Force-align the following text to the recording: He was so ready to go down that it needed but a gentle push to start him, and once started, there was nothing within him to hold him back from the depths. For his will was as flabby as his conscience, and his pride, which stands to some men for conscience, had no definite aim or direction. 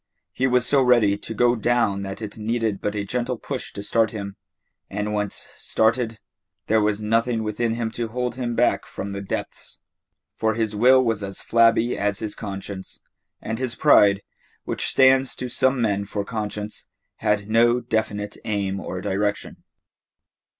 He 0.33 0.47
was 0.47 0.65
so 0.65 0.81
ready 0.81 1.15
to 1.15 1.33
go 1.35 1.55
down 1.55 2.01
that 2.01 2.23
it 2.23 2.35
needed 2.35 2.81
but 2.81 2.95
a 2.95 3.05
gentle 3.05 3.37
push 3.37 3.71
to 3.73 3.83
start 3.83 4.09
him, 4.09 4.35
and 4.89 5.13
once 5.13 5.45
started, 5.53 6.17
there 6.65 6.81
was 6.81 6.99
nothing 7.01 7.43
within 7.43 7.73
him 7.73 7.91
to 7.91 8.07
hold 8.07 8.33
him 8.33 8.55
back 8.55 8.87
from 8.87 9.11
the 9.11 9.21
depths. 9.21 9.77
For 10.35 10.55
his 10.55 10.75
will 10.75 11.05
was 11.05 11.21
as 11.21 11.41
flabby 11.43 11.95
as 11.99 12.17
his 12.17 12.33
conscience, 12.33 13.01
and 13.43 13.59
his 13.59 13.75
pride, 13.75 14.23
which 14.63 14.87
stands 14.87 15.35
to 15.35 15.49
some 15.49 15.79
men 15.79 16.05
for 16.05 16.25
conscience, 16.25 16.87
had 17.17 17.47
no 17.47 17.79
definite 17.79 18.37
aim 18.43 18.79
or 18.79 19.01
direction. 19.01 19.57